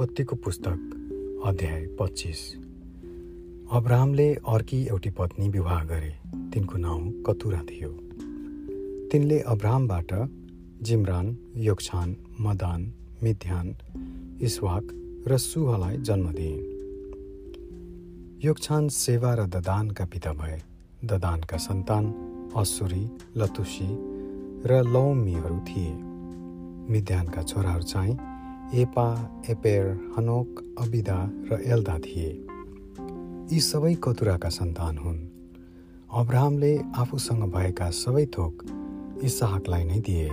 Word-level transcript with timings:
उत्पत्तिको 0.00 0.36
पुस्तक 0.36 1.42
अध्याय 1.44 1.86
पच्चिस। 1.86 2.56
अब्राहमले 3.72 4.34
अर्की 4.34 4.86
एउटी 4.86 5.10
पत्नी 5.10 5.48
विवाह 5.48 5.84
गरे। 5.84 6.14
तिनको 6.52 6.78
नाउँ 6.78 7.22
कतुरा 7.22 7.58
थियो। 7.58 7.90
तिनले 9.12 9.40
अब्राहमबाट 9.40 10.28
जिमरान 10.82 11.36
योक्छान 11.56 12.16
मदान 12.40 12.92
मिध्यान 13.22 13.76
इस्वाक 14.42 14.88
र 15.28 15.36
सुहलाई 15.36 15.96
जन्म 15.96 16.32
दिए। 16.32 16.56
योक्छान 18.48 18.88
सेवा 18.88 19.34
र 19.34 19.46
ददानका 19.46 20.04
पिता 20.04 20.32
भए। 20.32 20.62
ददानका 21.04 21.56
सन्तान 21.56 22.14
असुरी 22.56 23.10
लतुसी 23.36 23.88
र 24.66 24.82
लौमीहरू 24.82 25.60
थिए। 25.60 25.92
मिध्यानका 26.92 27.42
छोराहरू 27.42 27.82
चाहिँ 27.82 28.29
एपा 28.74 29.04
एपेर 29.50 30.14
हनोक 30.16 30.78
अबिदा 30.78 31.16
र 31.50 31.56
एल्दा 31.66 31.98
थिए। 31.98 32.28
यी 33.52 33.60
सबै 33.60 33.94
कतुराका 33.94 34.48
सन्तान 34.48 34.98
हुन्। 34.98 35.18
अब्राहमले 36.12 36.70
आफूसँग 36.96 37.42
भएका 37.52 37.90
सबै 37.90 38.26
थोक 38.26 38.62
इसाहकलाई 39.22 39.84
नै 39.84 39.98
दिए। 40.00 40.28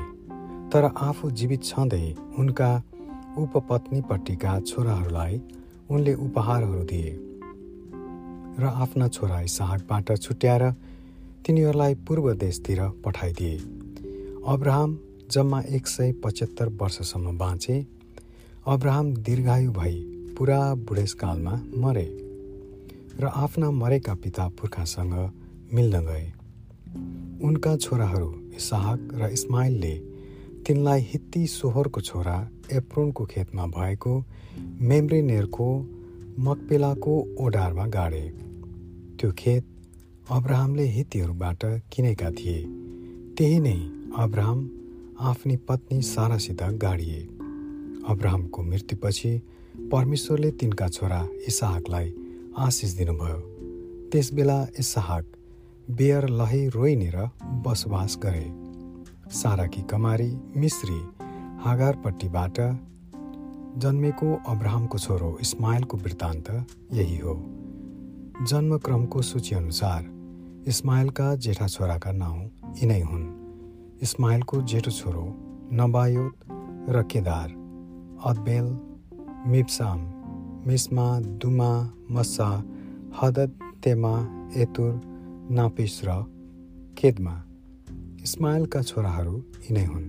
तर 0.69 0.83
आफू 0.85 1.31
जीवित 1.31 1.63
छँदै 1.63 2.13
उनका 2.37 2.69
उपपत्नीपट्टिका 3.37 4.59
छोराहरूलाई 4.59 5.41
उनले 5.89 6.13
उपहारहरू 6.13 6.83
दिए 6.83 7.17
र 8.59 8.63
आफ्ना 8.63 9.07
छोरा 9.07 9.41
इसाहकबाट 9.41 10.17
छुट्याएर 10.17 10.71
तिनीहरूलाई 11.45 11.95
पूर्व 11.95 12.33
देशतिर 12.35 12.87
पठाइदिए। 13.05 13.57
अब्राहम 14.47 14.99
जम्मा 15.31 15.61
एक 15.61 15.87
सय 15.87 16.11
पचहत्तर 16.23 16.67
वर्षसम्म 16.69 17.37
बाँचे 17.37 17.96
अब्राहम 18.67 19.13
दीर्घायु 19.15 19.71
भई 19.71 19.93
पुरा 20.37 20.59
बुढेसकालमा 20.75 21.51
मरे 21.77 22.07
र 23.19 23.25
आफ्ना 23.25 23.69
मरेका 23.71 24.13
पिता 24.13 24.47
पुर्खासँग 24.47 25.13
मिल्न 25.73 25.99
गए। 25.99 26.25
उनका 27.47 27.75
छोराहरू 27.75 28.27
इसाहक 28.57 29.07
र 29.13 29.29
इस्माइलले 29.31 29.93
तिनलाई 30.67 31.01
हित्ती 31.01 31.45
सोहोरको 31.47 32.01
छोरा 32.01 32.35
एप्रोनको 32.73 33.25
खेतमा 33.25 33.67
भएको 33.67 34.17
मेम्ब्रेनेरको 34.81 35.69
मकपेलाको 36.39 37.15
ओडारमा 37.39 37.85
गाडे। 37.87 38.21
त्यो 39.19 39.31
खेत 39.31 39.63
अब्राहमले 40.29 40.85
हित्तीहरूबाट 40.87 41.65
किनेका 41.93 42.31
थिए। 42.31 42.59
त्यही 43.37 43.59
नै 43.59 43.77
अब्राहम 44.17 44.69
आफ्नी 45.31 45.57
पत्नी 45.57 46.01
सारासित 46.01 46.63
गाडिए। 46.63 47.36
अब्राहमको 48.07 48.63
मृत्युपछि 48.63 49.41
परमेश्वरले 49.91 50.51
तिनका 50.51 50.87
छोरा 50.87 51.27
इसाहकलाई 51.47 52.13
आशिष 52.57 52.91
दिनुभयो। 52.93 53.39
त्यसबेला 54.11 54.67
इसाहक 54.79 55.25
बेयर 55.91 56.27
लहै 56.29 56.67
रोइनेर 56.67 57.17
बसोबास 57.65 58.17
गरे। 58.23 58.45
साराकी 59.31 59.81
कमारी 59.81 60.31
मिश्री 60.57 60.99
हागारपट्टिबाट 61.63 62.59
जन्मेको 63.77 64.39
अब्राहमको 64.47 64.97
छोरो 64.97 65.37
इस्माइलको 65.41 65.97
वृत्तान्त 65.97 66.49
यही 66.93 67.17
हो। 67.17 67.35
जन्मक्रमको 68.47 69.21
सूचीअनुसार 69.21 70.03
इस्माइलका 70.67 71.35
जेठा 71.35 71.67
छोराका 71.67 72.11
नाउँ 72.11 72.39
यिनै 72.81 73.01
हुन्। 73.01 73.29
इस्माइलको 74.03 74.61
जेठो 74.61 74.91
छोरो 74.91 75.25
नबायोत 75.73 76.33
र 76.89 77.03
केदार। 77.03 77.66
अदबेल 78.25 78.67
मिप्साम 79.47 79.99
मिस्मा 80.67 81.19
दुमा 81.19 81.71
मसा 82.11 82.47
हदत 83.21 83.59
तेमा 83.83 84.13
एतुर 84.55 84.93
नापिस 85.51 86.01
र 86.05 86.13
केदमा। 86.97 87.35
इस्माइलका 88.23 88.81
छोराहरू 88.81 89.35
यिनै 89.65 89.85
हुन्। 89.85 90.07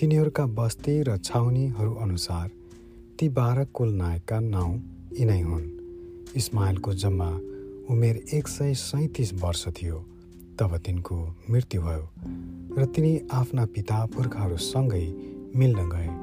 तिनीहरूका 0.00 0.46
बस्ती 0.58 0.94
र 1.02 1.16
छाउनीहरू 1.18 1.94
अनुसार 1.94 2.48
ती 3.18 3.28
बाह्र 3.28 3.64
कुल 3.64 3.92
नायकका 3.94 4.40
नाउँ 4.40 4.74
यिनै 5.20 5.40
हुन्। 5.40 5.66
इस्माइलको 6.36 6.94
जम्मा 6.94 7.30
उमेर 7.90 8.16
एक 8.34 8.48
सय 8.48 8.74
सैँतिस 8.74 9.34
वर्ष 9.34 9.66
थियो 9.68 9.98
तब 10.58 10.76
तिनको 10.76 11.18
मृत्यु 11.50 11.82
भयो 11.82 12.04
र 12.78 12.84
तिनी 12.84 13.12
आफ्ना 13.32 13.64
पिता 13.66 14.04
पुर्खाहरूसँगै 14.06 15.06
मिल्न 15.56 15.88
गए। 15.88 16.17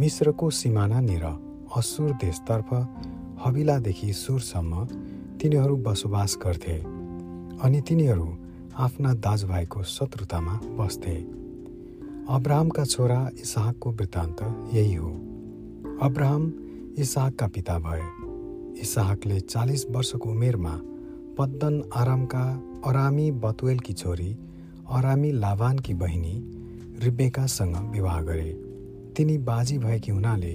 मिश्रको 0.00 0.50
सिमानानिर 0.50 1.24
असुर 1.76 2.10
देशतर्फ 2.10 2.68
हबिलादेखि 3.44 4.12
सुरसम्म 4.12 4.84
तिनीहरू 5.40 5.76
बसोबास 5.76 6.38
गर्थे 6.44 6.76
अनि 7.58 7.80
तिनीहरू 7.80 8.28
आफ्ना 8.76 9.12
दाजुभाइको 9.14 9.82
शत्रुतामा 9.82 10.54
बस्थे। 10.78 11.16
अब्राहमका 12.28 12.84
छोरा 12.84 13.30
इसाहकको 13.40 13.90
वृत्तान्त 13.90 14.42
यही 14.74 14.94
हो। 14.94 15.10
अब्राहम 16.02 16.52
इसाहकका 16.98 17.46
पिता 17.46 17.78
भए। 17.78 18.02
इसाहकले 18.80 19.40
चालिस 19.40 19.86
वर्षको 19.90 20.30
उमेरमा 20.30 20.80
पद्दन 21.38 21.82
आरामका 21.94 22.44
अरामी 22.86 23.30
बतुवेलकी 23.30 23.92
छोरी 23.92 24.32
अरामी 24.90 25.32
लाभानकी 25.32 25.94
बहिनी 25.94 26.34
रिबेकासँग 27.04 27.76
विवाह 27.92 28.22
गरे। 28.22 28.61
तिनी 29.16 29.36
बाजी 29.38 29.78
भएकी 29.78 30.10
हुनाले 30.10 30.52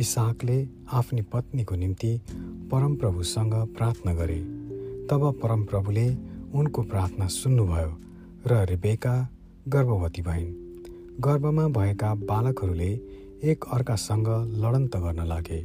इसाकले 0.00 0.56
आफ्नी 0.92 1.22
पत्नीको 1.22 1.74
निम्ति 1.74 2.10
परमप्रभुसँग 2.70 3.54
प्रार्थना 3.76 4.14
गरे। 4.14 4.38
तब 5.10 5.22
परमप्रभुले 5.42 6.06
उनको 6.54 6.82
प्रार्थना 6.82 7.26
सुन्नुभयो 7.26 7.92
र 8.46 8.64
रिबेका 8.70 9.14
गर्भवती 9.68 10.22
भइन्। 10.22 10.50
गर्भमा 11.20 11.68
भएका 11.68 12.14
बालकहरूले 12.14 12.90
एक 13.50 13.64
अर्कासँग 13.72 14.28
लडन्त 14.64 14.96
गर्न 14.96 15.26
लागे। 15.26 15.60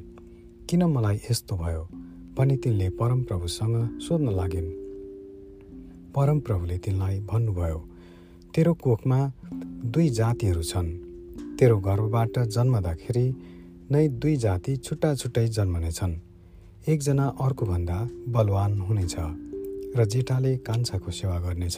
किन 0.70 0.84
मलाई 0.84 1.20
यस्तो 1.32 1.56
भयो 1.56 1.84
पनि 2.38 2.58
तिनले 2.58 2.90
परमप्रभुसँग 2.90 4.00
सोध्न 4.00 4.36
लागिन्। 4.36 4.72
परमप्रभुले 6.16 6.78
तिनलाई 6.78 7.20
भन्नुभयो 7.20 7.80
तेरो 8.56 8.74
कोखमा 8.74 9.20
दुई 9.86 10.10
जातिहरू 10.10 10.64
छन्। 10.64 11.09
तेरो 11.60 11.78
गर्भबाट 11.78 12.40
जन्मदाखेरि 12.40 13.36
नै 13.92 14.08
दुई 14.08 14.36
जाति 14.36 14.76
छुट्टा 14.78 15.16
छुट्टै 15.16 15.48
जन्मनेछन्। 15.48 16.14
एकजना 16.88 17.26
अर्कोभन्दा 17.42 17.98
बलवान 18.28 18.80
हुनेछ 18.82 19.16
र 19.98 20.06
जेठाले 20.06 20.56
कान्छाको 20.58 21.12
सेवा 21.12 21.40
गर्नेछ। 21.40 21.78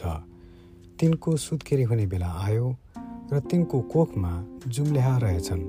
तिनको 1.00 1.36
सुत्केरी 1.36 1.82
हुने 1.82 2.06
बेला 2.06 2.30
आयो 2.46 2.76
र 3.32 3.40
तिनको 3.40 3.80
कोखमा 3.80 4.32
जुम्ल्याहा 4.66 5.16
रहेछन्। 5.18 5.62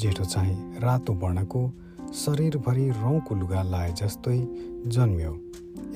जेठो 0.00 0.24
चाहिँ 0.24 0.80
रातो 0.80 1.12
वर्णको 1.12 1.62
शरीरभरि 2.14 2.88
रौँको 2.90 3.34
लुगा 3.34 3.62
लाए 3.62 3.92
जस्तै 3.92 4.38
जन्म्यो। 4.86 5.32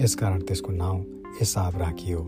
यसकारण 0.00 0.41
त्यसको 0.43 0.72
नाउँ 0.72 1.04
एसाब 1.43 1.77
राखियो। 1.77 2.21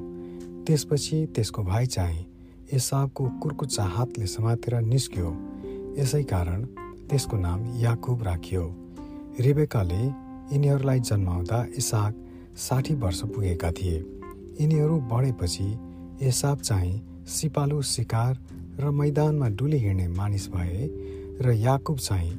त्यसपछि 0.66 1.26
त्यसको 1.26 1.62
भाइ 1.62 1.86
चाहिँ 1.86 2.26
एसाबको 2.72 3.24
कुर्कुच्चा 3.42 3.84
हातले 3.84 4.26
समातेर 4.26 4.74
निस्क्यो। 4.82 5.28
यसै 5.98 6.22
कारण 6.22 6.64
त्यसको 7.08 7.36
नाम 7.36 7.60
याकुब 7.80 8.22
राखियो। 8.22 8.64
रिबेकाले 9.40 10.02
यिनीहरूलाई 10.52 11.00
जन्माउँदा 11.00 11.58
इसाक 11.76 12.14
साठी 12.56 12.94
वर्ष 12.94 13.20
पुगेका 13.24 13.70
थिए। 13.72 13.98
यिनीहरू 14.60 14.96
बढेपछि 15.10 15.68
एसाब 16.22 16.58
चाहिँ 16.60 17.24
सिपालु 17.28 17.82
शिकार 17.82 18.38
र 18.80 18.90
मैदानमा 18.90 19.48
डुली 19.48 19.78
हिँड्ने 19.78 20.08
मानिस 20.08 20.48
भए 20.48 20.86
र 21.40 21.52
याकुब 21.56 21.98
चाहिँ 21.98 22.32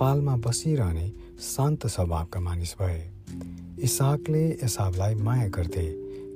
पालमा 0.00 0.36
बसिरहने 0.36 1.08
शान्त 1.44 1.86
स्वभावका 1.86 2.40
मानिस 2.40 2.74
भए। 2.80 3.00
इसाकले 3.84 4.44
एसाबलाई 4.64 5.14
माया 5.14 5.48
गर्थे 5.48 5.86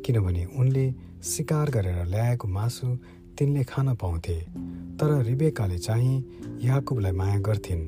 किनभने 0.05 0.44
उनले 0.59 0.87
शिकार 1.25 1.71
गरेर 1.71 2.05
ल्याएको 2.06 2.49
मासु 2.49 2.89
तिनले 3.38 3.62
खान 3.64 3.94
पाउँथे 3.94 4.37
तर 4.99 5.11
रिबेकाले 5.23 5.79
चाहिँ 5.79 6.14
याकुबलाई 6.64 7.12
माया 7.12 7.38
गर्थिन्। 7.38 7.82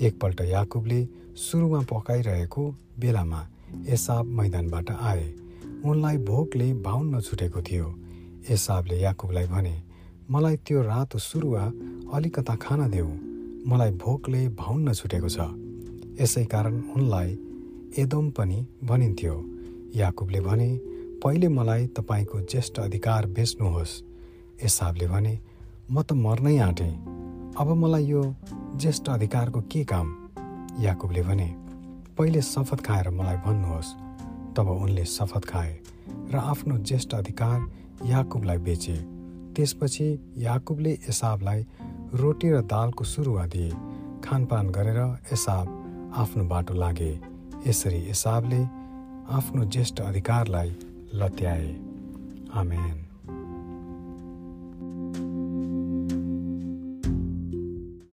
एकपल्ट 0.00 0.40
याकुबले 0.40 1.00
सुरुमा 1.36 1.80
पकाइरहेको 1.90 2.64
बेलामा 2.98 3.40
एसाब 3.88 4.26
मैदानबाट 4.26 4.90
आए। 4.90 5.26
उनलाई 5.84 6.18
भोकले 6.18 6.72
भाउन 6.86 7.20
छुटेको 7.20 7.62
थियो। 7.62 7.86
एसाबले 8.50 9.00
याकुबलाई 9.00 9.46
भने 9.46 9.74
मलाई 10.30 10.56
त्यो 10.56 10.82
रातो 10.82 11.18
सुरुवा 11.18 11.64
अलिकता 12.14 12.54
खान 12.54 12.90
देऊ। 12.90 13.10
मलाई 13.66 13.90
भोकले 13.90 14.48
भाउन्न 14.48 14.92
छुटेको 14.92 15.28
छ। 15.28 15.38
यसै 16.20 16.44
कारण 16.44 16.74
उनलाई 16.96 17.30
एदोम 17.98 18.30
पनि 18.30 18.58
भनिन्थ्यो। 18.84 19.36
याकुबले 19.96 20.40
भने 20.40 20.70
पहिले 21.22 21.48
मलाई 21.48 21.86
तपाईँको 21.86 22.40
ज्येष्ठ 22.40 22.78
अधिकार 22.80 23.26
बेच्नुहोस्। 23.26 24.13
एसाबले 24.64 25.06
भने 25.06 25.38
म 25.90 26.02
त 26.02 26.12
मर्नै 26.12 26.58
आँटेँ। 26.58 26.92
अब 27.60 27.68
मलाई 27.76 28.04
यो 28.04 28.22
ज्येष्ठ 28.76 29.08
अधिकारको 29.08 29.60
के 29.60 29.84
काम? 29.84 30.08
याकुबले 30.80 31.22
भने 31.22 31.48
पहिले 32.18 32.42
शपथ 32.42 32.80
खाएर 32.86 33.10
मलाई 33.10 33.36
भन्नुहोस्। 33.36 33.94
तब 34.56 34.68
उनले 34.68 35.04
शपथ 35.04 35.44
खाए 35.44 35.72
र 36.32 36.36
आफ्नो 36.36 36.78
ज्येष्ठ 36.78 37.14
अधिकार 37.14 37.58
याकुबलाई 38.06 38.58
बेचे। 38.58 38.96
त्यसपछि 39.54 40.08
याकुबले 40.36 40.92
एसाबलाई 41.08 41.66
रोटी 42.14 42.50
र 42.50 42.60
दालको 42.62 43.04
सुरुवा 43.04 43.46
दिए। 43.46 43.70
खानपान 44.24 44.70
गरेर 44.70 45.00
एसाब 45.32 45.66
आफ्नो 46.16 46.44
बाटो 46.44 46.74
लागे। 46.74 47.12
यसरी 47.66 48.00
एसाबले 48.10 48.62
आफ्नो 49.30 49.64
ज्येष्ठ 49.64 50.00
अधिकारलाई 50.00 50.70
लत्याए। 51.14 51.68
आमेन। 52.54 53.13